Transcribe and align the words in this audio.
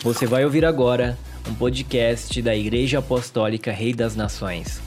Você 0.00 0.26
vai 0.26 0.44
ouvir 0.44 0.64
agora 0.64 1.18
um 1.50 1.52
podcast 1.52 2.40
da 2.40 2.54
Igreja 2.54 3.00
Apostólica 3.00 3.72
Rei 3.72 3.92
das 3.92 4.14
Nações. 4.14 4.80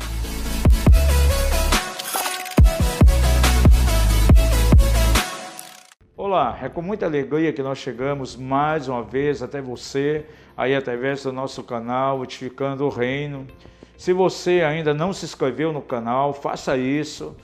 Olá, 6.15 6.57
é 6.63 6.69
com 6.69 6.81
muita 6.81 7.07
alegria 7.07 7.51
que 7.51 7.61
nós 7.61 7.77
chegamos 7.77 8.37
mais 8.37 8.87
uma 8.87 9.03
vez 9.03 9.43
até 9.43 9.61
você, 9.61 10.25
aí 10.55 10.73
através 10.73 11.23
do 11.23 11.33
nosso 11.33 11.61
canal, 11.61 12.23
Edificando 12.23 12.85
o 12.85 12.89
Reino. 12.89 13.45
Se 13.97 14.13
você 14.13 14.61
ainda 14.61 14.93
não 14.93 15.11
se 15.11 15.25
inscreveu 15.25 15.73
no 15.73 15.81
canal, 15.81 16.33
faça 16.33 16.77
isso, 16.77 17.35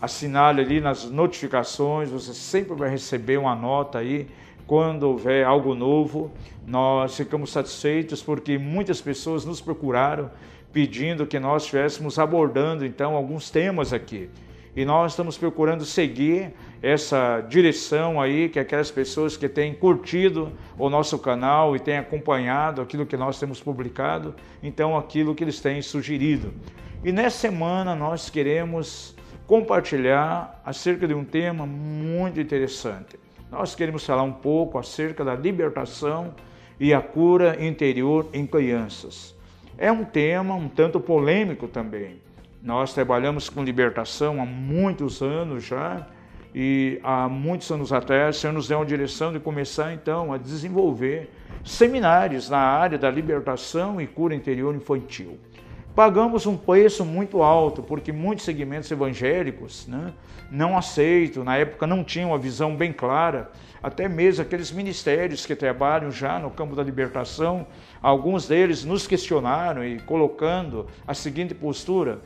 assinale 0.00 0.62
ali 0.62 0.80
nas 0.80 1.04
notificações, 1.04 2.08
você 2.08 2.32
sempre 2.32 2.74
vai 2.74 2.88
receber 2.88 3.36
uma 3.36 3.54
nota 3.54 3.98
aí 3.98 4.26
quando 4.70 5.02
houver 5.02 5.44
algo 5.44 5.74
novo, 5.74 6.30
nós 6.64 7.16
ficamos 7.16 7.50
satisfeitos 7.50 8.22
porque 8.22 8.56
muitas 8.56 9.00
pessoas 9.00 9.44
nos 9.44 9.60
procuraram 9.60 10.30
pedindo 10.72 11.26
que 11.26 11.40
nós 11.40 11.64
estivéssemos 11.64 12.20
abordando 12.20 12.86
então 12.86 13.16
alguns 13.16 13.50
temas 13.50 13.92
aqui. 13.92 14.30
E 14.76 14.84
nós 14.84 15.10
estamos 15.10 15.36
procurando 15.36 15.84
seguir 15.84 16.52
essa 16.80 17.40
direção 17.40 18.20
aí 18.20 18.48
que 18.48 18.60
aquelas 18.60 18.92
pessoas 18.92 19.36
que 19.36 19.48
têm 19.48 19.74
curtido 19.74 20.52
o 20.78 20.88
nosso 20.88 21.18
canal 21.18 21.74
e 21.74 21.80
têm 21.80 21.98
acompanhado 21.98 22.80
aquilo 22.80 23.04
que 23.04 23.16
nós 23.16 23.40
temos 23.40 23.60
publicado, 23.60 24.36
então 24.62 24.96
aquilo 24.96 25.34
que 25.34 25.42
eles 25.42 25.58
têm 25.58 25.82
sugerido. 25.82 26.54
E 27.02 27.10
nessa 27.10 27.38
semana 27.38 27.96
nós 27.96 28.30
queremos 28.30 29.16
compartilhar 29.48 30.62
acerca 30.64 31.08
de 31.08 31.14
um 31.14 31.24
tema 31.24 31.66
muito 31.66 32.40
interessante 32.40 33.18
nós 33.50 33.74
queremos 33.74 34.04
falar 34.04 34.22
um 34.22 34.32
pouco 34.32 34.78
acerca 34.78 35.24
da 35.24 35.34
libertação 35.34 36.32
e 36.78 36.94
a 36.94 37.00
cura 37.00 37.62
interior 37.64 38.26
em 38.32 38.46
crianças. 38.46 39.34
É 39.76 39.90
um 39.90 40.04
tema 40.04 40.54
um 40.54 40.68
tanto 40.68 41.00
polêmico 41.00 41.66
também. 41.66 42.20
Nós 42.62 42.92
trabalhamos 42.94 43.48
com 43.48 43.64
libertação 43.64 44.40
há 44.40 44.46
muitos 44.46 45.20
anos 45.20 45.64
já 45.64 46.06
e 46.54 47.00
há 47.02 47.28
muitos 47.28 47.70
anos 47.70 47.92
atrás 47.92 48.36
o 48.36 48.40
Senhor 48.40 48.52
nos 48.52 48.68
deu 48.68 48.78
uma 48.78 48.86
direção 48.86 49.32
de 49.32 49.40
começar 49.40 49.92
então 49.92 50.32
a 50.32 50.38
desenvolver 50.38 51.30
seminários 51.64 52.48
na 52.48 52.58
área 52.58 52.98
da 52.98 53.10
libertação 53.10 54.00
e 54.00 54.06
cura 54.06 54.34
interior 54.34 54.74
infantil. 54.74 55.38
Pagamos 56.00 56.46
um 56.46 56.56
preço 56.56 57.04
muito 57.04 57.42
alto, 57.42 57.82
porque 57.82 58.10
muitos 58.10 58.46
segmentos 58.46 58.90
evangélicos 58.90 59.86
né, 59.86 60.14
não 60.50 60.74
aceitam, 60.74 61.44
na 61.44 61.58
época 61.58 61.86
não 61.86 62.02
tinham 62.02 62.30
uma 62.30 62.38
visão 62.38 62.74
bem 62.74 62.90
clara, 62.90 63.50
até 63.82 64.08
mesmo 64.08 64.40
aqueles 64.40 64.72
ministérios 64.72 65.44
que 65.44 65.54
trabalham 65.54 66.10
já 66.10 66.38
no 66.38 66.50
campo 66.50 66.74
da 66.74 66.82
libertação, 66.82 67.66
alguns 68.00 68.48
deles 68.48 68.82
nos 68.82 69.06
questionaram 69.06 69.84
e 69.84 70.00
colocando 70.00 70.86
a 71.06 71.12
seguinte 71.12 71.54
postura: 71.54 72.20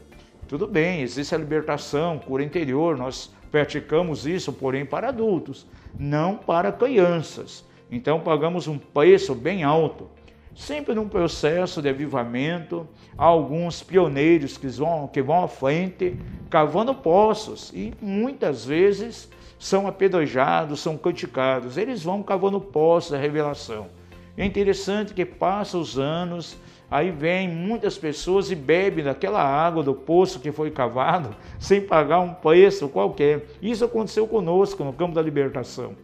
tudo 0.47 0.69
bem, 0.69 1.00
existe 1.00 1.34
a 1.34 1.38
libertação, 1.38 2.20
cura 2.20 2.44
interior, 2.44 2.97
nós 2.97 3.34
praticamos 3.50 4.25
isso, 4.25 4.53
porém 4.53 4.86
para 4.86 5.09
adultos, 5.09 5.66
não 5.98 6.36
para 6.36 6.70
crianças. 6.70 7.64
Então 7.91 8.20
pagamos 8.20 8.69
um 8.69 8.78
preço 8.78 9.34
bem 9.34 9.64
alto 9.64 10.09
sempre 10.55 10.94
num 10.94 11.08
processo 11.08 11.83
de 11.83 11.88
avivamento, 11.88 12.86
há 13.19 13.24
alguns 13.24 13.83
pioneiros 13.83 14.56
que 14.56 14.69
vão, 14.69 15.08
que 15.08 15.20
vão 15.20 15.44
à 15.44 15.48
frente, 15.48 16.16
cavando 16.48 16.94
poços, 16.94 17.72
e 17.74 17.92
muitas 18.00 18.64
vezes 18.64 19.28
são 19.58 19.86
apedrejados, 19.86 20.80
são 20.80 20.97
criticados. 20.97 21.77
Eles 21.77 22.02
vão 22.02 22.22
cavando 22.22 22.60
poços 22.60 23.12
da 23.12 23.19
revelação. 23.19 23.88
É 24.36 24.44
interessante 24.44 25.14
que 25.14 25.25
passam 25.25 25.80
os 25.80 25.98
anos, 25.98 26.56
aí 26.91 27.10
vem 27.10 27.48
muitas 27.48 27.97
pessoas 27.97 28.50
e 28.50 28.55
bebem 28.55 29.05
daquela 29.05 29.42
água 29.42 29.82
do 29.82 29.94
poço 29.94 30.41
que 30.41 30.52
foi 30.52 30.70
cavado, 30.70 31.34
sem 31.59 31.81
pagar 31.81 32.20
um 32.20 32.34
preço 32.34 32.88
qualquer. 32.88 33.47
Isso 33.62 33.84
aconteceu 33.84 34.26
conosco 34.26 34.84
no 34.84 34.93
campo 34.93 35.14
da 35.14 35.22
libertação 35.22 35.94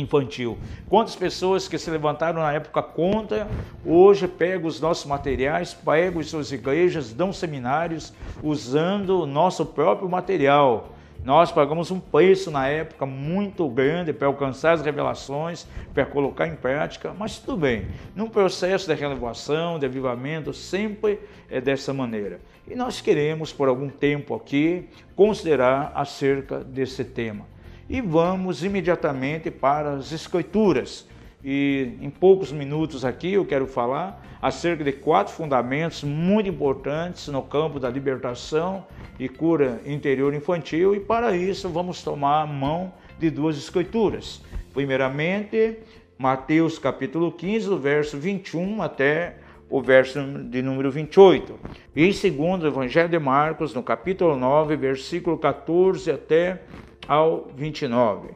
infantil. 0.00 0.58
Quantas 0.88 1.16
pessoas 1.16 1.66
que 1.66 1.78
se 1.78 1.90
levantaram 1.90 2.40
na 2.40 2.52
época 2.52 2.82
contra, 2.82 3.48
hoje 3.84 4.28
pegam 4.28 4.68
os 4.68 4.80
nossos 4.80 5.06
materiais, 5.06 5.74
pegam 5.74 6.20
as 6.20 6.28
suas 6.28 6.52
igrejas, 6.52 7.12
dão 7.12 7.32
seminários 7.32 8.12
usando 8.42 9.22
o 9.22 9.26
nosso 9.26 9.64
próprio 9.64 10.08
material. 10.08 10.92
Nós 11.24 11.50
pagamos 11.50 11.90
um 11.90 11.98
preço 11.98 12.52
na 12.52 12.68
época 12.68 13.04
muito 13.04 13.68
grande 13.68 14.12
para 14.12 14.28
alcançar 14.28 14.74
as 14.74 14.82
revelações, 14.82 15.66
para 15.92 16.06
colocar 16.06 16.46
em 16.46 16.54
prática, 16.54 17.12
mas 17.18 17.38
tudo 17.38 17.56
bem. 17.56 17.86
Num 18.14 18.28
processo 18.28 18.86
de 18.86 18.94
renovação, 18.94 19.76
de 19.76 19.86
avivamento, 19.86 20.52
sempre 20.52 21.18
é 21.50 21.60
dessa 21.60 21.92
maneira. 21.92 22.38
E 22.68 22.76
nós 22.76 23.00
queremos, 23.00 23.52
por 23.52 23.66
algum 23.66 23.88
tempo 23.88 24.36
aqui, 24.36 24.88
considerar 25.16 25.90
acerca 25.96 26.60
desse 26.60 27.04
tema 27.04 27.44
e 27.88 28.00
vamos 28.00 28.64
imediatamente 28.64 29.50
para 29.50 29.92
as 29.92 30.12
Escrituras. 30.12 31.06
E 31.44 31.92
em 32.00 32.10
poucos 32.10 32.50
minutos 32.50 33.04
aqui 33.04 33.34
eu 33.34 33.44
quero 33.44 33.66
falar 33.66 34.24
acerca 34.42 34.82
de 34.82 34.92
quatro 34.92 35.32
fundamentos 35.32 36.02
muito 36.02 36.48
importantes 36.48 37.28
no 37.28 37.42
campo 37.42 37.78
da 37.78 37.88
libertação 37.88 38.84
e 39.18 39.28
cura 39.28 39.80
interior 39.86 40.34
infantil, 40.34 40.94
e 40.94 41.00
para 41.00 41.36
isso 41.36 41.68
vamos 41.68 42.02
tomar 42.02 42.42
a 42.42 42.46
mão 42.46 42.92
de 43.18 43.30
duas 43.30 43.56
escrituras. 43.56 44.42
Primeiramente, 44.74 45.78
Mateus 46.18 46.78
capítulo 46.78 47.30
15, 47.32 47.68
do 47.68 47.78
verso 47.78 48.18
21 48.18 48.82
até 48.82 49.36
o 49.68 49.80
verso 49.80 50.20
de 50.44 50.62
número 50.62 50.90
28. 50.90 51.58
E 51.94 52.12
segundo 52.12 52.64
o 52.64 52.66
Evangelho 52.66 53.08
de 53.08 53.18
Marcos, 53.18 53.74
no 53.74 53.82
capítulo 53.82 54.36
9, 54.36 54.76
versículo 54.76 55.38
14 55.38 56.10
até 56.10 56.62
ao 57.08 57.48
29. 57.56 58.30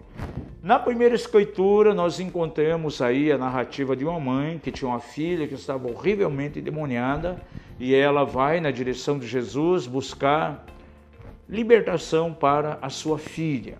Na 0.63 0.79
primeira 0.79 1.15
escritura, 1.15 1.95
nós 1.95 2.21
encontramos 2.21 3.01
aí 3.01 3.33
a 3.33 3.39
narrativa 3.39 3.97
de 3.97 4.05
uma 4.05 4.21
mãe 4.21 4.59
que 4.59 4.71
tinha 4.71 4.89
uma 4.89 5.01
filha 5.01 5.49
que 5.49 5.55
estava 5.55 5.89
horrivelmente 5.89 6.59
endemoniada 6.59 7.43
e 7.79 7.95
ela 7.95 8.25
vai 8.25 8.61
na 8.61 8.71
direção 8.71 9.19
de 9.19 9.27
Jesus 9.27 9.87
buscar 9.87 10.67
libertação 11.49 12.33
para 12.33 12.79
a 12.83 12.91
sua 12.91 13.19
filha. 13.19 13.79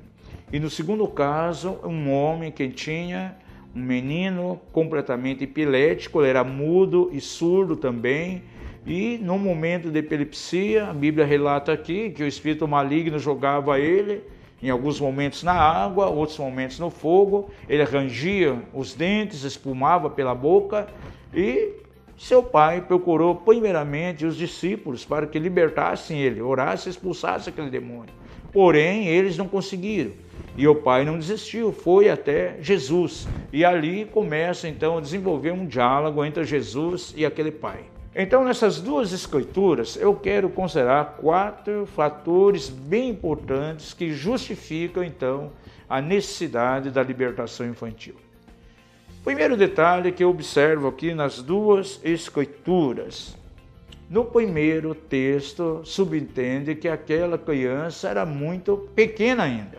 E 0.53 0.59
no 0.59 0.69
segundo 0.69 1.07
caso, 1.07 1.79
um 1.85 2.11
homem 2.11 2.51
que 2.51 2.69
tinha 2.69 3.37
um 3.77 3.81
menino 3.81 4.61
completamente 4.73 5.45
epilético, 5.45 6.21
ele 6.21 6.31
era 6.31 6.43
mudo 6.43 7.09
e 7.13 7.21
surdo 7.21 7.77
também, 7.77 8.43
e 8.85 9.19
no 9.19 9.39
momento 9.39 9.91
de 9.91 9.99
epilepsia, 9.99 10.87
a 10.87 10.95
Bíblia 10.95 11.25
relata 11.25 11.73
aqui 11.73 12.11
que 12.11 12.23
o 12.23 12.27
espírito 12.27 12.67
maligno 12.67 13.19
jogava 13.19 13.79
ele 13.79 14.23
em 14.63 14.71
alguns 14.71 15.01
momentos 15.01 15.43
na 15.43 15.53
água, 15.53 16.09
outros 16.09 16.39
momentos 16.39 16.79
no 16.79 16.91
fogo. 16.91 17.51
Ele 17.69 17.83
rangia 17.85 18.63
os 18.75 18.95
dentes, 18.95 19.45
espumava 19.45 20.11
pela 20.11 20.35
boca 20.35 20.87
e 21.33 21.75
seu 22.17 22.43
pai 22.43 22.83
procurou 22.83 23.35
primeiramente 23.35 24.27
os 24.27 24.37
discípulos 24.37 25.07
para 25.07 25.27
que 25.27 25.39
libertassem 25.39 26.21
ele, 26.21 26.43
orassem 26.43 26.91
expulsassem 26.91 27.51
aquele 27.51 27.71
demônio. 27.71 28.13
Porém, 28.53 29.07
eles 29.07 29.39
não 29.39 29.49
conseguiram. 29.49 30.13
E 30.57 30.69
o 30.69 30.75
pai 30.75 31.05
não 31.05 31.19
desistiu, 31.19 31.73
foi 31.73 32.11
até 32.11 32.57
Jesus. 32.61 33.27
E 33.53 33.65
ali 33.65 34.05
começa 34.05 34.69
então 34.69 34.99
a 34.99 35.01
desenvolver 35.01 35.53
um 35.53 35.65
diálogo 35.65 36.23
entre 36.25 36.45
Jesus 36.45 37.15
e 37.17 37.25
aquele 37.25 37.51
pai. 37.51 37.85
Então, 38.15 38.45
nessas 38.45 38.81
duas 38.81 39.13
escrituras, 39.13 39.97
eu 39.97 40.15
quero 40.15 40.51
considerar 40.51 41.17
quatro 41.21 41.87
fatores 41.87 42.69
bem 42.69 43.11
importantes 43.11 43.95
que 43.95 44.13
justificam, 44.13 45.05
então, 45.05 45.53
a 45.89 46.01
necessidade 46.01 46.91
da 46.91 47.03
libertação 47.03 47.69
infantil. 47.69 48.17
Primeiro 49.23 49.57
detalhe 49.57 50.11
que 50.11 50.25
eu 50.25 50.31
observo 50.31 50.89
aqui 50.89 51.15
nas 51.15 51.41
duas 51.41 52.01
escrituras. 52.03 53.37
No 54.09 54.25
primeiro 54.25 54.93
texto, 54.93 55.83
subentende 55.85 56.75
que 56.75 56.89
aquela 56.89 57.39
criança 57.39 58.09
era 58.09 58.27
muito 58.27 58.89
pequena 58.95 59.45
ainda. 59.45 59.79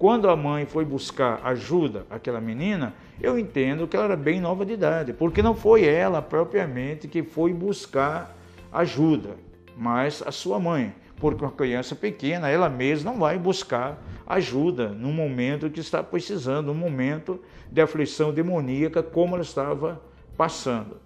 Quando 0.00 0.30
a 0.30 0.34
mãe 0.34 0.64
foi 0.64 0.82
buscar 0.82 1.42
ajuda 1.44 2.06
àquela 2.08 2.40
menina, 2.40 2.94
eu 3.20 3.38
entendo 3.38 3.86
que 3.86 3.94
ela 3.94 4.06
era 4.06 4.16
bem 4.16 4.40
nova 4.40 4.64
de 4.64 4.72
idade, 4.72 5.12
porque 5.12 5.42
não 5.42 5.54
foi 5.54 5.84
ela 5.84 6.22
propriamente 6.22 7.06
que 7.06 7.22
foi 7.22 7.52
buscar 7.52 8.34
ajuda, 8.72 9.36
mas 9.76 10.22
a 10.26 10.32
sua 10.32 10.58
mãe. 10.58 10.94
Porque 11.18 11.44
uma 11.44 11.52
criança 11.52 11.94
pequena, 11.94 12.48
ela 12.48 12.70
mesma 12.70 13.12
não 13.12 13.18
vai 13.18 13.38
buscar 13.38 14.02
ajuda 14.26 14.88
no 14.88 15.12
momento 15.12 15.68
que 15.68 15.80
está 15.80 16.02
precisando, 16.02 16.72
um 16.72 16.74
momento 16.74 17.38
de 17.70 17.82
aflição 17.82 18.32
demoníaca, 18.32 19.02
como 19.02 19.34
ela 19.34 19.44
estava 19.44 20.00
passando. 20.34 20.96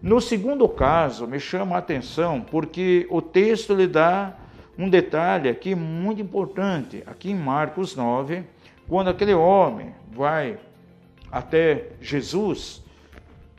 No 0.00 0.18
segundo 0.18 0.66
caso, 0.66 1.26
me 1.26 1.38
chama 1.38 1.76
a 1.76 1.80
atenção 1.80 2.40
porque 2.40 3.06
o 3.10 3.20
texto 3.20 3.74
lhe 3.74 3.86
dá 3.86 4.34
um 4.80 4.88
detalhe 4.88 5.50
aqui 5.50 5.74
muito 5.74 6.22
importante, 6.22 7.02
aqui 7.06 7.30
em 7.30 7.34
Marcos 7.34 7.94
9, 7.94 8.42
quando 8.88 9.10
aquele 9.10 9.34
homem 9.34 9.92
vai 10.10 10.58
até 11.30 11.88
Jesus, 12.00 12.82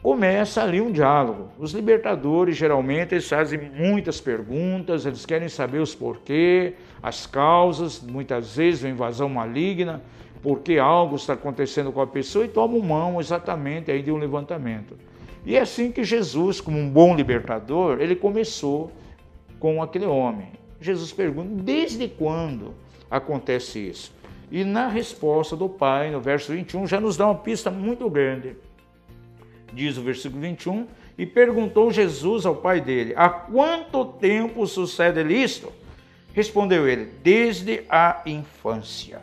começa 0.01 0.63
ali 0.63 0.81
um 0.81 0.91
diálogo. 0.91 1.49
Os 1.59 1.73
libertadores 1.73 2.57
geralmente 2.57 3.13
eles 3.13 3.29
fazem 3.29 3.59
muitas 3.59 4.19
perguntas, 4.19 5.05
eles 5.05 5.23
querem 5.23 5.47
saber 5.47 5.77
os 5.77 5.93
porquê, 5.93 6.73
as 7.03 7.27
causas, 7.27 8.01
muitas 8.01 8.55
vezes 8.55 8.83
uma 8.83 8.89
invasão 8.89 9.29
maligna, 9.29 10.01
porque 10.41 10.79
algo 10.79 11.17
está 11.17 11.33
acontecendo 11.33 11.91
com 11.91 12.01
a 12.01 12.07
pessoa 12.07 12.45
e 12.45 12.47
tomam 12.47 12.81
mão 12.81 13.19
exatamente 13.19 13.91
aí 13.91 14.01
de 14.01 14.11
um 14.11 14.17
levantamento. 14.17 14.97
E 15.45 15.55
é 15.55 15.59
assim 15.59 15.91
que 15.91 16.03
Jesus, 16.03 16.59
como 16.59 16.79
um 16.79 16.89
bom 16.89 17.15
libertador, 17.15 18.01
ele 18.01 18.15
começou 18.15 18.91
com 19.59 19.83
aquele 19.83 20.07
homem. 20.07 20.60
Jesus 20.81 21.13
pergunta: 21.13 21.63
desde 21.63 22.07
quando 22.07 22.73
acontece 23.09 23.79
isso? 23.79 24.13
E 24.51 24.65
na 24.65 24.87
resposta 24.87 25.55
do 25.55 25.69
Pai, 25.69 26.11
no 26.11 26.19
verso 26.19 26.51
21, 26.51 26.87
já 26.87 26.99
nos 26.99 27.15
dá 27.15 27.27
uma 27.27 27.35
pista 27.35 27.71
muito 27.71 28.09
grande. 28.09 28.57
Diz 29.71 29.97
o 29.97 30.01
versículo 30.01 30.41
21, 30.41 30.87
e 31.17 31.25
perguntou 31.25 31.91
Jesus 31.91 32.45
ao 32.45 32.55
pai 32.55 32.81
dele: 32.81 33.13
Há 33.15 33.29
quanto 33.29 34.03
tempo 34.05 34.65
sucede 34.67 35.21
isto? 35.33 35.71
Respondeu 36.33 36.87
ele: 36.87 37.05
Desde 37.23 37.83
a 37.89 38.21
infância. 38.25 39.21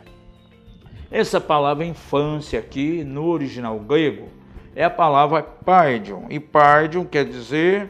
Essa 1.11 1.41
palavra 1.41 1.85
infância 1.85 2.59
aqui, 2.59 3.03
no 3.03 3.25
original 3.25 3.79
grego, 3.79 4.29
é 4.75 4.83
a 4.83 4.89
palavra 4.89 5.41
paidion. 5.41 6.23
E 6.29 6.39
paidion 6.39 7.03
quer 7.03 7.25
dizer 7.25 7.89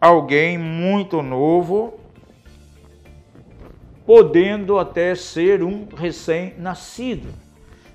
alguém 0.00 0.58
muito 0.58 1.22
novo, 1.22 2.00
podendo 4.08 4.78
até 4.78 5.14
ser 5.14 5.62
um 5.62 5.86
recém-nascido. 5.94 7.28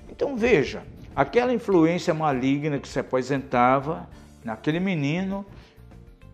Então 0.08 0.36
veja, 0.36 0.84
aquela 1.12 1.52
influência 1.52 2.14
maligna 2.14 2.78
que 2.78 2.86
se 2.86 3.00
apresentava 3.00 4.08
naquele 4.44 4.78
menino, 4.78 5.44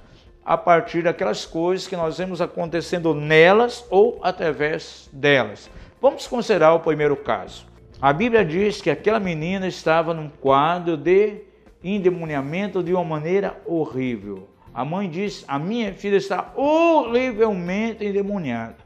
a 0.46 0.57
partir 0.57 1.04
daquelas 1.04 1.46
coisas 1.46 1.88
que 1.88 1.96
nós 1.96 2.18
vemos 2.18 2.42
acontecendo 2.42 3.13
nelas 3.16 3.86
ou 3.90 4.19
através 4.22 5.10
delas. 5.13 5.69
Vamos 6.01 6.25
considerar 6.28 6.74
o 6.74 6.80
primeiro 6.80 7.18
caso. 7.18 7.68
A 8.01 8.13
Bíblia 8.13 8.46
diz 8.46 8.81
que 8.81 8.90
aquela 8.90 9.19
menina 9.19 9.68
estava 9.68 10.13
num 10.13 10.30
quadro 10.30 10.96
de 10.96 11.42
endemoniamento 11.84 12.81
de 12.81 12.94
uma 12.94 13.04
maneira 13.04 13.62
horrível. 13.66 14.48
A 14.74 14.86
mãe 14.86 15.10
diz: 15.10 15.44
A 15.46 15.60
minha 15.60 15.94
filha 15.94 16.16
está 16.16 16.54
horrivelmente 16.56 18.06
endemoniada. 18.06 18.78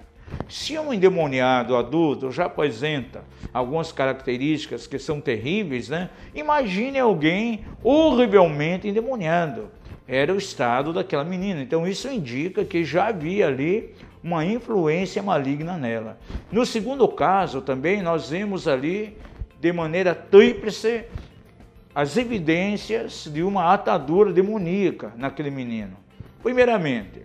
Se 0.50 0.76
um 0.80 0.92
endemoniado 0.92 1.76
adulto 1.76 2.32
já 2.32 2.46
apresenta 2.46 3.24
algumas 3.54 3.92
características 3.92 4.88
que 4.88 4.98
são 4.98 5.22
terríveis, 5.22 5.90
né? 5.90 6.10
Imagine 6.34 6.98
alguém 6.98 7.64
horrivelmente 7.84 8.88
endemoniado. 8.88 9.70
Era 10.08 10.34
o 10.34 10.38
estado 10.38 10.92
daquela 10.92 11.24
menina. 11.24 11.62
Então 11.62 11.88
isso 11.88 12.10
indica 12.10 12.66
que 12.66 12.84
já 12.84 13.10
havia 13.10 13.48
ali 13.48 13.94
uma 14.24 14.46
influência 14.46 15.22
maligna 15.22 15.78
nela. 15.78 16.18
No 16.52 16.66
segundo 16.66 17.08
caso, 17.08 17.62
também 17.62 18.02
nós 18.02 18.30
vemos 18.30 18.68
ali 18.68 19.18
de 19.60 19.74
maneira 19.74 20.16
tríplice 20.16 21.04
as 21.94 22.18
evidências 22.18 23.30
de 23.32 23.44
uma 23.44 23.74
atadura 23.74 24.32
demoníaca 24.32 25.14
naquele 25.16 25.52
menino. 25.52 25.98
Primeiramente, 26.42 27.22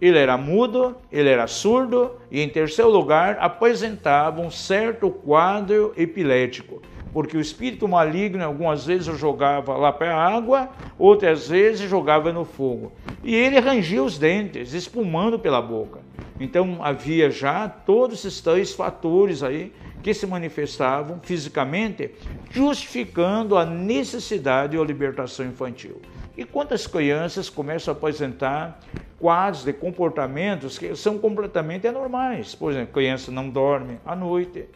ele 0.00 0.18
era 0.18 0.36
mudo, 0.36 0.96
ele 1.10 1.28
era 1.28 1.46
surdo 1.46 2.16
e, 2.30 2.40
em 2.40 2.48
terceiro 2.48 2.90
lugar, 2.90 3.38
apresentava 3.40 4.40
um 4.40 4.50
certo 4.50 5.10
quadro 5.10 5.94
epilético, 5.96 6.82
porque 7.12 7.36
o 7.36 7.40
espírito 7.40 7.88
maligno 7.88 8.44
algumas 8.44 8.84
vezes 8.84 9.06
jogava 9.18 9.76
lá 9.76 9.92
para 9.92 10.14
a 10.14 10.36
água, 10.36 10.68
outras 10.98 11.48
vezes 11.48 11.88
jogava 11.88 12.32
no 12.32 12.44
fogo. 12.44 12.92
E 13.22 13.34
ele 13.34 13.58
rangia 13.58 14.02
os 14.02 14.18
dentes, 14.18 14.72
espumando 14.72 15.38
pela 15.38 15.62
boca. 15.62 16.00
Então 16.38 16.78
havia 16.80 17.30
já 17.30 17.68
todos 17.68 18.18
esses 18.18 18.40
três 18.40 18.72
fatores 18.72 19.42
aí 19.42 19.72
que 20.02 20.12
se 20.14 20.26
manifestavam 20.26 21.18
fisicamente, 21.22 22.10
justificando 22.50 23.56
a 23.56 23.64
necessidade 23.64 24.72
de 24.72 24.78
uma 24.78 24.86
libertação 24.86 25.46
infantil. 25.46 26.00
E 26.36 26.44
quantas 26.44 26.86
crianças 26.86 27.48
começam 27.48 27.92
a 27.92 27.96
apresentar 27.96 28.78
quadros 29.18 29.64
de 29.64 29.72
comportamentos 29.72 30.78
que 30.78 30.94
são 30.94 31.18
completamente 31.18 31.88
anormais? 31.88 32.54
Por 32.54 32.70
exemplo, 32.70 32.92
criança 32.92 33.32
não 33.32 33.48
dorme 33.48 33.98
à 34.04 34.14
noite. 34.14 34.66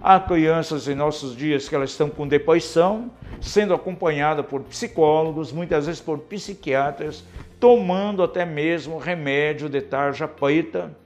Há 0.00 0.20
crianças 0.20 0.86
em 0.86 0.94
nossos 0.94 1.36
dias 1.36 1.68
que 1.68 1.74
elas 1.74 1.90
estão 1.90 2.08
com 2.08 2.26
depressão, 2.26 3.10
sendo 3.40 3.74
acompanhada 3.74 4.44
por 4.44 4.62
psicólogos, 4.62 5.50
muitas 5.52 5.86
vezes 5.86 6.00
por 6.00 6.18
psiquiatras, 6.20 7.24
tomando 7.58 8.22
até 8.22 8.44
mesmo 8.44 8.96
remédio 8.96 9.68
de 9.68 9.80
tarja 9.80 10.28
preta. 10.28 10.96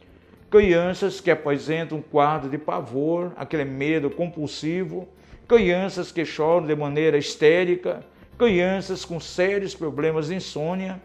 Crianças 0.50 1.20
que 1.20 1.30
apresentam 1.30 1.98
um 1.98 2.02
quadro 2.02 2.50
de 2.50 2.58
pavor, 2.58 3.32
aquele 3.34 3.64
medo 3.64 4.10
compulsivo, 4.10 5.08
crianças 5.48 6.12
que 6.12 6.26
choram 6.26 6.66
de 6.66 6.76
maneira 6.76 7.16
histérica, 7.16 8.04
crianças 8.36 9.06
com 9.06 9.18
sérios 9.18 9.74
problemas 9.74 10.26
de 10.26 10.34
insônia. 10.34 11.00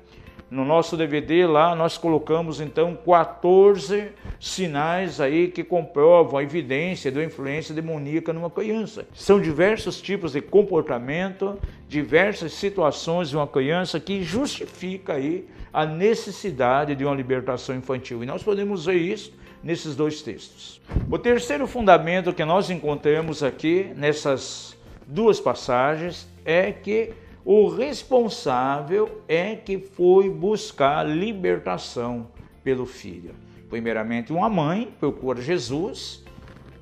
No 0.50 0.64
nosso 0.64 0.96
DVD 0.96 1.46
lá 1.46 1.76
nós 1.76 1.98
colocamos 1.98 2.62
então 2.62 2.96
14 2.96 4.12
sinais 4.40 5.20
aí 5.20 5.50
que 5.50 5.62
comprovam 5.62 6.40
a 6.40 6.44
evidência 6.44 7.12
da 7.12 7.22
influência 7.22 7.76
demoníaca 7.76 8.32
numa 8.32 8.50
criança. 8.50 9.06
São 9.14 9.42
diversos 9.42 10.02
tipos 10.02 10.32
de 10.32 10.42
comportamento, 10.42 11.60
diversas 11.90 12.54
situações 12.54 13.30
de 13.30 13.36
uma 13.36 13.48
criança 13.48 14.00
que 14.00 14.24
justifica 14.24 15.14
aí 15.14 15.46
a 15.74 15.86
necessidade 15.86 16.96
de 16.96 17.04
uma 17.04 17.14
libertação 17.14 17.76
infantil. 17.76 18.24
E 18.24 18.26
nós 18.26 18.42
podemos 18.42 18.86
ver 18.86 18.96
isso 18.96 19.34
nesses 19.62 19.98
dois 19.98 20.22
textos. 20.22 20.80
O 21.12 21.20
terceiro 21.20 21.68
fundamento 21.68 22.34
que 22.34 22.46
nós 22.46 22.70
encontramos 22.70 23.44
aqui 23.44 23.92
nessas 23.98 24.78
duas 25.06 25.42
passagens 25.42 26.26
é 26.46 26.72
que 26.72 27.12
o 27.44 27.68
responsável 27.70 29.22
é 29.28 29.56
que 29.56 29.78
foi 29.78 30.30
buscar 30.30 31.04
libertação 31.04 32.28
pelo 32.64 32.86
filho. 32.86 33.34
Primeiramente, 33.70 34.32
uma 34.32 34.50
mãe 34.50 34.94
procura 35.00 35.42
Jesus 35.42 36.24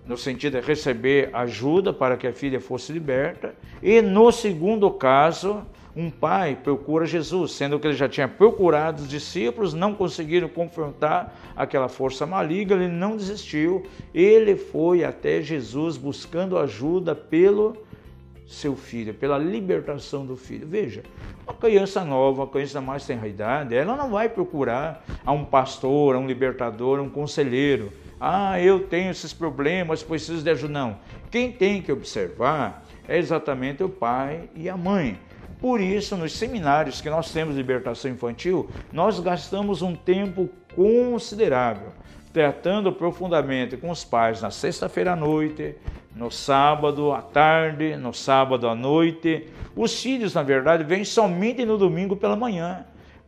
no 0.06 0.18
sentido 0.18 0.60
de 0.60 0.66
receber 0.66 1.30
ajuda 1.34 1.92
para 1.92 2.16
que 2.16 2.28
a 2.28 2.34
filha 2.34 2.62
fosse 2.62 2.94
liberta. 2.94 3.56
E 3.82 4.02
no 4.02 4.32
segundo 4.32 4.90
caso, 4.92 5.64
um 5.96 6.10
pai 6.10 6.58
procura 6.62 7.06
Jesus, 7.06 7.54
sendo 7.54 7.80
que 7.80 7.88
ele 7.88 7.96
já 7.96 8.10
tinha 8.10 8.28
procurado 8.28 9.02
os 9.02 9.10
discípulos, 9.10 9.74
não 9.74 9.96
conseguiram 9.96 10.50
confrontar 10.50 11.34
aquela 11.56 11.88
força 11.88 12.26
maligna, 12.26 12.76
ele 12.76 12.92
não 12.92 13.16
desistiu, 13.16 13.86
ele 14.14 14.58
foi 14.58 15.06
até 15.06 15.42
Jesus 15.42 15.96
buscando 15.96 16.58
ajuda 16.58 17.16
pelo 17.16 17.78
seu 18.46 18.76
filho, 18.76 19.14
pela 19.14 19.38
libertação 19.38 20.26
do 20.26 20.36
filho. 20.36 20.68
Veja, 20.68 21.04
uma 21.46 21.54
criança 21.54 22.04
nova, 22.04 22.44
uma 22.44 22.48
criança 22.48 22.80
mais 22.80 23.06
tenra 23.06 23.28
idade, 23.28 23.76
ela 23.76 23.96
não 23.96 24.12
vai 24.12 24.30
procurar 24.30 25.04
a 25.26 25.32
um 25.32 25.44
pastor, 25.44 26.16
a 26.16 26.20
um 26.20 26.28
libertador, 26.28 27.00
a 27.00 27.02
um 27.02 27.10
conselheiro. 27.10 27.92
Ah, 28.20 28.60
eu 28.62 28.88
tenho 28.88 29.12
esses 29.12 29.34
problemas, 29.34 30.04
preciso 30.04 30.44
de 30.44 30.50
ajuda. 30.50 30.74
Não. 30.74 30.98
Quem 31.32 31.52
tem 31.52 31.82
que 31.82 31.92
observar 31.92 32.86
é 33.08 33.18
exatamente 33.18 33.84
o 33.84 33.90
pai 33.90 34.50
e 34.56 34.70
a 34.70 34.78
mãe. 34.78 35.20
Por 35.60 35.82
isso, 35.82 36.16
nos 36.16 36.34
seminários 36.34 37.02
que 37.02 37.10
nós 37.10 37.32
temos 37.32 37.56
de 37.56 37.62
libertação 37.62 38.12
infantil, 38.12 38.70
nós 38.92 39.20
gastamos 39.20 39.82
um 39.82 39.96
tempo 39.96 40.50
considerável 40.76 41.92
tratando 42.36 42.92
profundamente 42.92 43.78
com 43.78 43.90
os 43.90 44.04
pais 44.04 44.42
na 44.42 44.52
sexta-feira 44.52 45.14
à 45.14 45.16
noite, 45.16 45.74
no 46.16 46.32
sábado 46.32 47.12
à 47.12 47.22
tarde, 47.22 47.98
no 47.98 48.14
sábado 48.14 48.70
à 48.70 48.74
noite. 48.74 49.48
Os 49.76 50.02
filhos, 50.02 50.34
na 50.34 50.42
verdade, 50.42 50.84
vêm 50.84 51.04
somente 51.04 51.66
no 51.66 51.78
domingo 51.78 52.16
pela 52.16 52.36
manhã, 52.36 52.86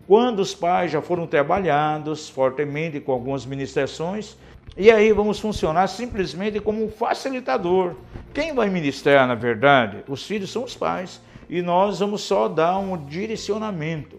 quando 0.07 0.39
os 0.39 0.55
pais 0.55 0.91
já 0.91 1.01
foram 1.01 1.27
trabalhados 1.27 2.29
fortemente 2.29 3.01
com 3.01 3.11
algumas 3.11 3.45
ministrações, 3.45 4.37
e 4.77 4.89
aí 4.89 5.11
vamos 5.11 5.39
funcionar 5.39 5.87
simplesmente 5.87 6.61
como 6.61 6.85
um 6.85 6.89
facilitador. 6.89 7.95
Quem 8.33 8.53
vai 8.53 8.69
ministrar, 8.69 9.27
na 9.27 9.35
verdade? 9.35 10.03
Os 10.07 10.25
filhos 10.25 10.51
são 10.51 10.63
os 10.63 10.75
pais 10.75 11.21
e 11.49 11.61
nós 11.61 11.99
vamos 11.99 12.21
só 12.21 12.47
dar 12.47 12.77
um 12.77 13.05
direcionamento. 13.05 14.17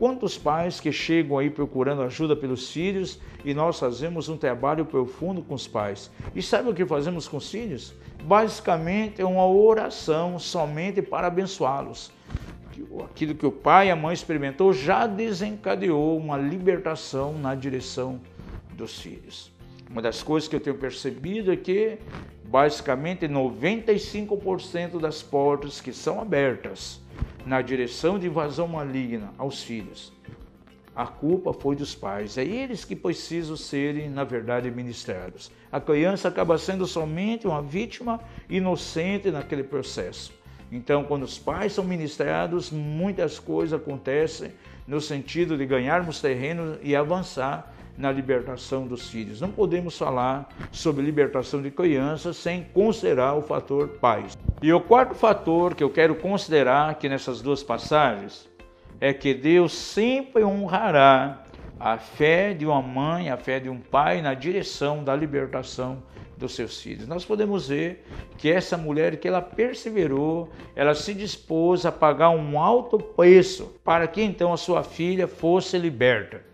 Quantos 0.00 0.38
pais 0.38 0.80
que 0.80 0.90
chegam 0.90 1.36
aí 1.36 1.50
procurando 1.50 2.00
ajuda 2.00 2.34
pelos 2.34 2.72
filhos 2.72 3.20
e 3.44 3.52
nós 3.52 3.78
fazemos 3.78 4.30
um 4.30 4.36
trabalho 4.38 4.86
profundo 4.86 5.42
com 5.42 5.52
os 5.52 5.68
pais. 5.68 6.10
E 6.34 6.40
sabe 6.40 6.70
o 6.70 6.74
que 6.74 6.86
fazemos 6.86 7.28
com 7.28 7.36
os 7.36 7.50
filhos? 7.50 7.92
Basicamente 8.24 9.20
é 9.20 9.26
uma 9.26 9.46
oração 9.46 10.38
somente 10.38 11.02
para 11.02 11.26
abençoá-los. 11.26 12.10
Aquilo 13.04 13.34
que 13.34 13.44
o 13.44 13.52
pai 13.52 13.88
e 13.88 13.90
a 13.90 13.96
mãe 13.96 14.14
experimentou 14.14 14.72
já 14.72 15.06
desencadeou 15.06 16.16
uma 16.16 16.38
libertação 16.38 17.34
na 17.34 17.54
direção 17.54 18.22
dos 18.72 18.98
filhos. 18.98 19.52
Uma 19.90 20.00
das 20.00 20.22
coisas 20.22 20.48
que 20.48 20.56
eu 20.56 20.60
tenho 20.60 20.78
percebido 20.78 21.52
é 21.52 21.56
que 21.56 21.98
basicamente 22.42 23.28
95% 23.28 24.98
das 24.98 25.22
portas 25.22 25.78
que 25.78 25.92
são 25.92 26.18
abertas 26.22 27.02
na 27.46 27.62
direção 27.62 28.18
de 28.18 28.26
invasão 28.26 28.68
maligna 28.68 29.32
aos 29.38 29.62
filhos, 29.62 30.12
a 30.94 31.06
culpa 31.06 31.52
foi 31.52 31.76
dos 31.76 31.94
pais. 31.94 32.36
É 32.36 32.44
eles 32.44 32.84
que 32.84 32.96
precisam 32.96 33.56
serem, 33.56 34.10
na 34.10 34.24
verdade, 34.24 34.70
ministrados. 34.70 35.50
A 35.70 35.80
criança 35.80 36.28
acaba 36.28 36.58
sendo 36.58 36.86
somente 36.86 37.46
uma 37.46 37.62
vítima 37.62 38.20
inocente 38.48 39.30
naquele 39.30 39.62
processo. 39.62 40.32
Então, 40.70 41.04
quando 41.04 41.22
os 41.22 41.38
pais 41.38 41.72
são 41.72 41.84
ministrados, 41.84 42.70
muitas 42.70 43.38
coisas 43.38 43.80
acontecem 43.80 44.52
no 44.86 45.00
sentido 45.00 45.56
de 45.56 45.66
ganharmos 45.66 46.20
terreno 46.20 46.78
e 46.82 46.94
avançar 46.94 47.72
na 48.00 48.10
libertação 48.10 48.86
dos 48.86 49.08
filhos. 49.08 49.40
Não 49.40 49.50
podemos 49.50 49.96
falar 49.96 50.48
sobre 50.72 51.04
libertação 51.04 51.60
de 51.60 51.70
crianças 51.70 52.36
sem 52.36 52.64
considerar 52.64 53.34
o 53.34 53.42
fator 53.42 53.88
pais. 54.00 54.36
E 54.62 54.72
o 54.72 54.80
quarto 54.80 55.14
fator 55.14 55.74
que 55.74 55.84
eu 55.84 55.90
quero 55.90 56.14
considerar 56.14 56.90
aqui 56.90 57.08
nessas 57.08 57.40
duas 57.40 57.62
passagens 57.62 58.48
é 59.00 59.12
que 59.12 59.34
Deus 59.34 59.72
sempre 59.72 60.42
honrará 60.42 61.44
a 61.78 61.96
fé 61.96 62.52
de 62.52 62.66
uma 62.66 62.82
mãe, 62.82 63.30
a 63.30 63.36
fé 63.36 63.60
de 63.60 63.68
um 63.68 63.78
pai 63.78 64.20
na 64.20 64.34
direção 64.34 65.04
da 65.04 65.14
libertação 65.14 66.02
dos 66.36 66.54
seus 66.54 66.80
filhos. 66.80 67.06
Nós 67.06 67.24
podemos 67.24 67.68
ver 67.68 68.04
que 68.38 68.50
essa 68.50 68.76
mulher 68.76 69.18
que 69.18 69.28
ela 69.28 69.42
perseverou, 69.42 70.48
ela 70.74 70.94
se 70.94 71.14
dispôs 71.14 71.84
a 71.84 71.92
pagar 71.92 72.30
um 72.30 72.58
alto 72.58 72.98
preço 72.98 73.74
para 73.84 74.06
que 74.08 74.22
então 74.22 74.52
a 74.52 74.56
sua 74.56 74.82
filha 74.82 75.28
fosse 75.28 75.78
liberta. 75.78 76.49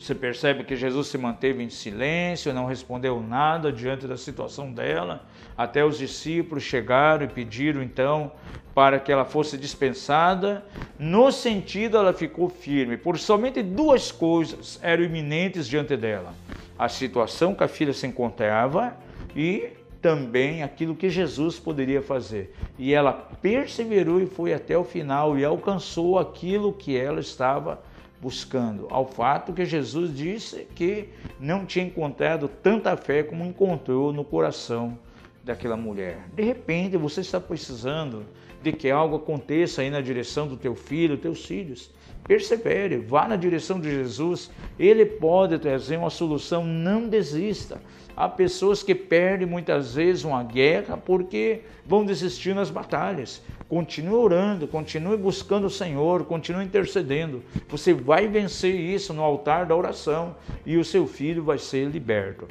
Você 0.00 0.14
percebe 0.14 0.64
que 0.64 0.74
Jesus 0.74 1.08
se 1.08 1.18
manteve 1.18 1.62
em 1.62 1.68
silêncio, 1.68 2.54
não 2.54 2.64
respondeu 2.64 3.20
nada 3.20 3.70
diante 3.70 4.06
da 4.06 4.16
situação 4.16 4.72
dela, 4.72 5.26
até 5.54 5.84
os 5.84 5.98
discípulos 5.98 6.64
chegaram 6.64 7.26
e 7.26 7.28
pediram 7.28 7.82
então 7.82 8.32
para 8.74 8.98
que 8.98 9.12
ela 9.12 9.26
fosse 9.26 9.58
dispensada. 9.58 10.64
No 10.98 11.30
sentido, 11.30 11.98
ela 11.98 12.14
ficou 12.14 12.48
firme, 12.48 12.96
por 12.96 13.18
somente 13.18 13.62
duas 13.62 14.10
coisas 14.10 14.80
eram 14.82 15.04
iminentes 15.04 15.68
diante 15.68 15.94
dela: 15.98 16.32
a 16.78 16.88
situação 16.88 17.54
que 17.54 17.62
a 17.62 17.68
filha 17.68 17.92
se 17.92 18.06
encontrava 18.06 18.96
e 19.36 19.68
também 20.00 20.62
aquilo 20.62 20.96
que 20.96 21.10
Jesus 21.10 21.58
poderia 21.58 22.00
fazer. 22.00 22.56
E 22.78 22.94
ela 22.94 23.12
perseverou 23.12 24.18
e 24.18 24.24
foi 24.24 24.54
até 24.54 24.78
o 24.78 24.82
final 24.82 25.38
e 25.38 25.44
alcançou 25.44 26.18
aquilo 26.18 26.72
que 26.72 26.96
ela 26.96 27.20
estava 27.20 27.82
buscando, 28.20 28.86
ao 28.90 29.06
fato 29.06 29.52
que 29.52 29.64
Jesus 29.64 30.14
disse 30.14 30.66
que 30.74 31.08
não 31.38 31.64
tinha 31.64 31.86
encontrado 31.86 32.48
tanta 32.48 32.96
fé 32.96 33.22
como 33.22 33.44
encontrou 33.44 34.12
no 34.12 34.24
coração 34.24 34.98
daquela 35.42 35.76
mulher. 35.76 36.28
De 36.34 36.42
repente, 36.42 36.96
você 36.96 37.22
está 37.22 37.40
precisando 37.40 38.26
de 38.62 38.72
que 38.72 38.90
algo 38.90 39.16
aconteça 39.16 39.80
aí 39.80 39.90
na 39.90 40.00
direção 40.00 40.46
do 40.46 40.56
teu 40.56 40.74
filho, 40.74 41.16
teus 41.16 41.44
filhos. 41.46 41.90
Persevere, 42.24 42.96
vá 42.98 43.26
na 43.26 43.36
direção 43.36 43.80
de 43.80 43.90
Jesus, 43.90 44.50
ele 44.78 45.04
pode 45.04 45.58
trazer 45.58 45.96
uma 45.96 46.10
solução, 46.10 46.64
não 46.64 47.08
desista. 47.08 47.80
Há 48.16 48.28
pessoas 48.28 48.82
que 48.82 48.94
perdem 48.94 49.46
muitas 49.46 49.94
vezes 49.94 50.24
uma 50.24 50.42
guerra 50.42 50.96
porque 50.96 51.60
vão 51.86 52.04
desistir 52.04 52.54
nas 52.54 52.70
batalhas. 52.70 53.42
Continue 53.68 54.14
orando, 54.14 54.68
continue 54.68 55.16
buscando 55.16 55.66
o 55.66 55.70
Senhor, 55.70 56.24
continue 56.24 56.64
intercedendo. 56.64 57.42
Você 57.68 57.94
vai 57.94 58.26
vencer 58.28 58.74
isso 58.74 59.14
no 59.14 59.22
altar 59.22 59.64
da 59.64 59.76
oração 59.76 60.36
e 60.66 60.76
o 60.76 60.84
seu 60.84 61.06
filho 61.06 61.42
vai 61.42 61.56
ser 61.56 61.88
liberto. 61.88 62.46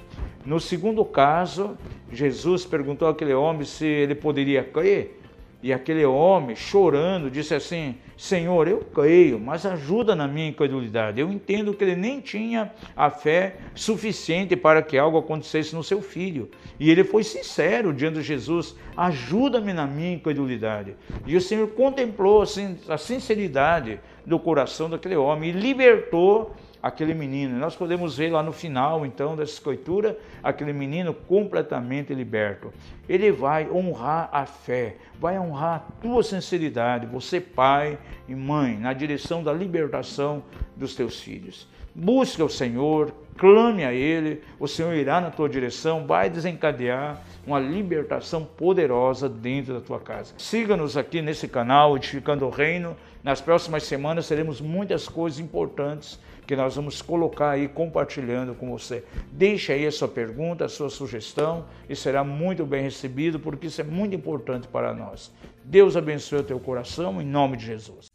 No 0.45 0.59
segundo 0.59 1.05
caso, 1.05 1.77
Jesus 2.11 2.65
perguntou 2.65 3.07
àquele 3.07 3.33
homem 3.33 3.65
se 3.65 3.85
ele 3.85 4.15
poderia 4.15 4.63
crer. 4.63 5.18
E 5.61 5.73
aquele 5.73 6.05
homem, 6.05 6.55
chorando, 6.55 7.29
disse 7.29 7.53
assim: 7.53 7.95
Senhor, 8.15 8.67
eu 8.67 8.79
creio, 8.79 9.37
mas 9.37 9.65
ajuda 9.65 10.15
na 10.15 10.25
minha 10.25 10.47
incredulidade. 10.47 11.19
Eu 11.19 11.29
entendo 11.29 11.73
que 11.73 11.83
ele 11.83 11.97
nem 11.97 12.21
tinha 12.21 12.71
a 12.95 13.09
fé 13.09 13.57
suficiente 13.75 14.55
para 14.55 14.81
que 14.81 14.97
algo 14.97 15.17
acontecesse 15.17 15.75
no 15.75 15.83
seu 15.83 16.01
filho. 16.01 16.49
E 16.79 16.89
ele 16.89 17.03
foi 17.03 17.25
sincero 17.25 17.93
diante 17.93 18.15
de 18.15 18.23
Jesus: 18.23 18.73
ajuda-me 18.95 19.73
na 19.73 19.85
minha 19.85 20.13
incredulidade. 20.13 20.95
E 21.25 21.35
o 21.35 21.41
Senhor 21.41 21.67
contemplou 21.69 22.41
assim, 22.41 22.77
a 22.87 22.97
sinceridade 22.97 23.99
do 24.25 24.39
coração 24.39 24.89
daquele 24.89 25.17
homem 25.17 25.49
e 25.49 25.53
libertou 25.53 26.55
aquele 26.81 27.13
menino. 27.13 27.57
Nós 27.57 27.75
podemos 27.75 28.17
ver 28.17 28.31
lá 28.31 28.41
no 28.41 28.51
final, 28.51 29.05
então, 29.05 29.35
dessa 29.35 29.53
escritura, 29.53 30.17
aquele 30.43 30.73
menino 30.73 31.13
completamente 31.13 32.13
liberto. 32.13 32.73
Ele 33.07 33.31
vai 33.31 33.69
honrar 33.69 34.29
a 34.31 34.45
fé, 34.45 34.95
vai 35.19 35.37
honrar 35.37 35.85
a 35.87 36.01
tua 36.01 36.23
sinceridade, 36.23 37.05
você 37.05 37.41
pai 37.41 37.97
e 38.27 38.35
mãe, 38.35 38.77
na 38.77 38.93
direção 38.93 39.43
da 39.43 39.51
libertação 39.51 40.43
dos 40.75 40.95
teus 40.95 41.19
filhos. 41.19 41.67
Busca 41.93 42.45
o 42.45 42.49
Senhor, 42.49 43.11
clame 43.35 43.83
a 43.83 43.93
Ele, 43.93 44.41
o 44.59 44.67
Senhor 44.67 44.93
irá 44.93 45.19
na 45.19 45.31
tua 45.31 45.49
direção, 45.49 46.05
vai 46.05 46.29
desencadear 46.29 47.21
uma 47.45 47.59
libertação 47.59 48.45
poderosa 48.45 49.27
dentro 49.27 49.73
da 49.73 49.81
tua 49.81 49.99
casa. 49.99 50.33
Siga-nos 50.37 50.95
aqui 50.95 51.21
nesse 51.21 51.47
canal, 51.47 51.97
Edificando 51.97 52.45
o 52.45 52.49
Reino. 52.49 52.95
Nas 53.23 53.41
próximas 53.41 53.83
semanas 53.83 54.27
teremos 54.27 54.61
muitas 54.61 55.07
coisas 55.07 55.39
importantes 55.39 56.19
que 56.47 56.55
nós 56.55 56.75
vamos 56.75 57.01
colocar 57.01 57.51
aí 57.51 57.67
compartilhando 57.67 58.55
com 58.55 58.71
você. 58.71 59.03
Deixe 59.31 59.71
aí 59.71 59.85
a 59.85 59.91
sua 59.91 60.07
pergunta, 60.07 60.65
a 60.65 60.69
sua 60.69 60.89
sugestão 60.89 61.65
e 61.87 61.95
será 61.95 62.23
muito 62.23 62.65
bem 62.65 62.81
recebido, 62.81 63.39
porque 63.39 63.67
isso 63.67 63.81
é 63.81 63.83
muito 63.83 64.15
importante 64.15 64.67
para 64.67 64.93
nós. 64.93 65.31
Deus 65.63 65.95
abençoe 65.95 66.39
o 66.39 66.43
teu 66.43 66.59
coração, 66.59 67.21
em 67.21 67.25
nome 67.25 67.57
de 67.57 67.65
Jesus. 67.65 68.07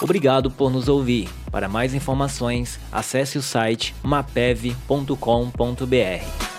Obrigado 0.00 0.50
por 0.50 0.70
nos 0.70 0.88
ouvir. 0.88 1.28
Para 1.50 1.68
mais 1.68 1.94
informações, 1.94 2.80
acesse 2.90 3.38
o 3.38 3.42
site 3.42 3.94
mapev.com.br. 4.02 6.51